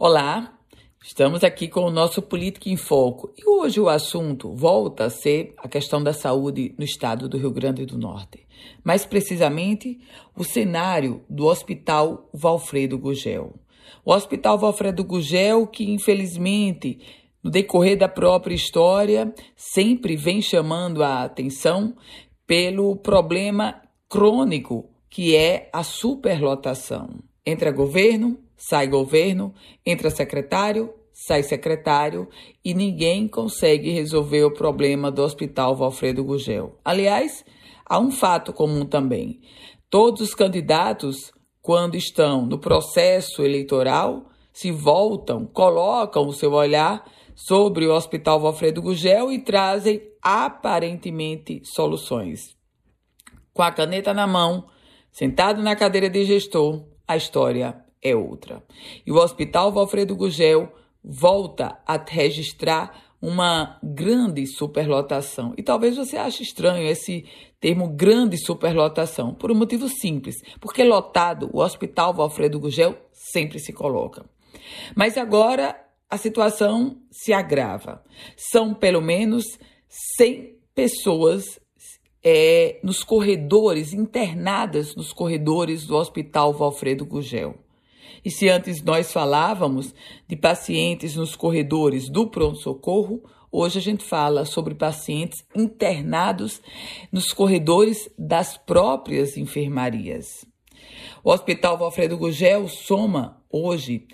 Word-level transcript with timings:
Olá, 0.00 0.56
estamos 1.02 1.42
aqui 1.42 1.66
com 1.66 1.80
o 1.80 1.90
nosso 1.90 2.22
Política 2.22 2.68
em 2.68 2.76
Foco 2.76 3.34
e 3.36 3.44
hoje 3.44 3.80
o 3.80 3.88
assunto 3.88 4.54
volta 4.54 5.06
a 5.06 5.10
ser 5.10 5.54
a 5.58 5.66
questão 5.66 6.00
da 6.00 6.12
saúde 6.12 6.72
no 6.78 6.84
estado 6.84 7.28
do 7.28 7.36
Rio 7.36 7.50
Grande 7.50 7.84
do 7.84 7.98
Norte. 7.98 8.46
Mais 8.84 9.04
precisamente, 9.04 9.98
o 10.36 10.44
cenário 10.44 11.24
do 11.28 11.46
Hospital 11.46 12.30
Valfredo 12.32 12.96
Gugel. 12.96 13.58
O 14.04 14.12
Hospital 14.12 14.56
Valfredo 14.56 15.02
Gugel, 15.02 15.66
que 15.66 15.90
infelizmente, 15.90 17.00
no 17.42 17.50
decorrer 17.50 17.98
da 17.98 18.08
própria 18.08 18.54
história, 18.54 19.34
sempre 19.56 20.14
vem 20.14 20.40
chamando 20.40 21.02
a 21.02 21.24
atenção 21.24 21.96
pelo 22.46 22.94
problema 22.94 23.82
crônico 24.08 24.88
que 25.10 25.34
é 25.34 25.68
a 25.72 25.82
superlotação. 25.82 27.18
Entra 27.44 27.72
governo, 27.72 28.38
sai 28.58 28.88
governo, 28.88 29.54
entra 29.86 30.10
secretário, 30.10 30.92
sai 31.12 31.42
secretário 31.42 32.28
e 32.64 32.74
ninguém 32.74 33.28
consegue 33.28 33.90
resolver 33.90 34.44
o 34.44 34.52
problema 34.52 35.10
do 35.10 35.22
Hospital 35.22 35.76
Valfredo 35.76 36.24
Gugel. 36.24 36.78
Aliás, 36.84 37.44
há 37.86 37.98
um 37.98 38.10
fato 38.10 38.52
comum 38.52 38.84
também. 38.84 39.40
Todos 39.88 40.20
os 40.20 40.34
candidatos, 40.34 41.32
quando 41.62 41.96
estão 41.96 42.44
no 42.44 42.58
processo 42.58 43.42
eleitoral, 43.42 44.26
se 44.52 44.72
voltam, 44.72 45.46
colocam 45.46 46.26
o 46.26 46.32
seu 46.32 46.52
olhar 46.52 47.04
sobre 47.34 47.86
o 47.86 47.94
Hospital 47.94 48.40
Valfredo 48.40 48.82
Gugel 48.82 49.32
e 49.32 49.38
trazem 49.38 50.02
aparentemente 50.20 51.62
soluções. 51.64 52.56
Com 53.54 53.62
a 53.62 53.70
caneta 53.70 54.12
na 54.12 54.26
mão, 54.26 54.66
sentado 55.12 55.62
na 55.62 55.76
cadeira 55.76 56.10
de 56.10 56.24
gestor, 56.24 56.84
a 57.06 57.16
história 57.16 57.87
é 58.02 58.14
outra. 58.14 58.62
E 59.06 59.12
o 59.12 59.16
Hospital 59.16 59.72
Valfredo 59.72 60.14
Gugel 60.14 60.72
volta 61.02 61.78
a 61.86 61.96
registrar 61.96 63.08
uma 63.20 63.78
grande 63.82 64.46
superlotação. 64.46 65.52
E 65.56 65.62
talvez 65.62 65.96
você 65.96 66.16
ache 66.16 66.42
estranho 66.42 66.88
esse 66.88 67.24
termo 67.60 67.88
grande 67.88 68.38
superlotação, 68.38 69.34
por 69.34 69.50
um 69.50 69.54
motivo 69.54 69.88
simples, 69.88 70.36
porque 70.60 70.84
lotado, 70.84 71.50
o 71.52 71.60
Hospital 71.60 72.14
Valfredo 72.14 72.60
Gugel 72.60 72.96
sempre 73.12 73.58
se 73.58 73.72
coloca. 73.72 74.24
Mas 74.94 75.18
agora 75.18 75.76
a 76.08 76.16
situação 76.16 77.02
se 77.10 77.32
agrava. 77.32 78.02
São 78.36 78.72
pelo 78.72 79.00
menos 79.00 79.44
100 80.16 80.56
pessoas 80.74 81.60
é, 82.22 82.78
nos 82.82 83.02
corredores, 83.02 83.92
internadas 83.92 84.94
nos 84.94 85.12
corredores 85.12 85.86
do 85.86 85.96
Hospital 85.96 86.52
Valfredo 86.52 87.04
Gugel. 87.04 87.56
E 88.24 88.30
se 88.30 88.48
antes 88.48 88.82
nós 88.82 89.12
falávamos 89.12 89.94
de 90.26 90.36
pacientes 90.36 91.16
nos 91.16 91.34
corredores 91.34 92.08
do 92.08 92.26
pronto-socorro, 92.26 93.22
hoje 93.50 93.78
a 93.78 93.82
gente 93.82 94.04
fala 94.04 94.44
sobre 94.44 94.74
pacientes 94.74 95.44
internados 95.54 96.60
nos 97.10 97.32
corredores 97.32 98.10
das 98.18 98.56
próprias 98.56 99.36
enfermarias. 99.36 100.46
O 101.24 101.30
Hospital 101.30 101.78
Valfredo 101.78 102.16
Gugel 102.16 102.68
soma 102.68 103.42
hoje 103.50 104.06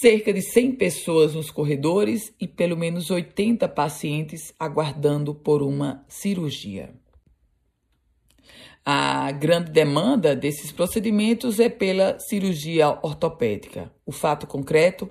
cerca 0.00 0.32
de 0.32 0.42
100 0.42 0.72
pessoas 0.76 1.34
nos 1.34 1.50
corredores 1.50 2.34
e 2.38 2.46
pelo 2.46 2.76
menos 2.76 3.10
80 3.10 3.66
pacientes 3.68 4.52
aguardando 4.58 5.34
por 5.34 5.62
uma 5.62 6.04
cirurgia. 6.08 6.94
A 8.84 9.30
grande 9.30 9.70
demanda 9.70 10.34
desses 10.34 10.72
procedimentos 10.72 11.60
é 11.60 11.68
pela 11.68 12.18
cirurgia 12.18 12.98
ortopédica. 13.00 13.92
O 14.04 14.10
fato 14.10 14.44
concreto 14.44 15.08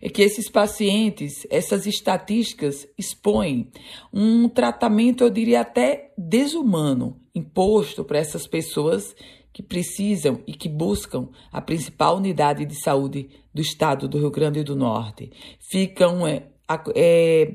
é 0.00 0.08
que 0.08 0.22
esses 0.22 0.50
pacientes, 0.50 1.46
essas 1.50 1.86
estatísticas 1.86 2.88
expõem 2.96 3.70
um 4.10 4.48
tratamento, 4.48 5.22
eu 5.22 5.28
diria 5.28 5.60
até 5.60 6.12
desumano, 6.16 7.20
imposto 7.34 8.04
para 8.04 8.18
essas 8.18 8.46
pessoas 8.46 9.14
que 9.52 9.62
precisam 9.62 10.40
e 10.46 10.54
que 10.54 10.68
buscam 10.68 11.28
a 11.52 11.60
principal 11.60 12.16
unidade 12.16 12.64
de 12.64 12.80
saúde 12.82 13.28
do 13.52 13.60
estado 13.60 14.08
do 14.08 14.18
Rio 14.18 14.30
Grande 14.30 14.64
do 14.64 14.74
Norte. 14.74 15.30
Ficam 15.58 16.26
é, 16.26 16.46
é, 16.94 17.54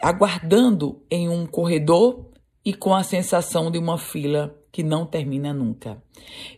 aguardando 0.00 1.02
em 1.10 1.28
um 1.28 1.44
corredor 1.46 2.30
e 2.64 2.72
com 2.72 2.94
a 2.94 3.02
sensação 3.02 3.70
de 3.70 3.78
uma 3.78 3.98
fila 3.98 4.57
que 4.70 4.82
não 4.82 5.06
termina 5.06 5.52
nunca. 5.52 6.02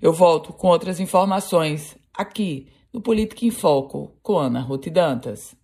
Eu 0.00 0.12
volto 0.12 0.53
com 0.53 0.69
outras 0.69 1.00
informações 1.00 1.97
aqui 2.15 2.69
no 2.93 3.00
Política 3.00 3.44
em 3.44 3.50
Foco 3.50 4.12
com 4.22 4.38
Ana 4.38 4.60
Ruth 4.60 4.88
Dantas. 4.88 5.59